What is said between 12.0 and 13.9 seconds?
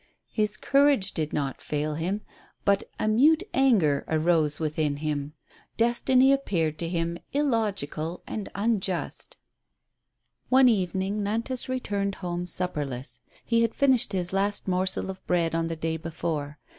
home supperless. He had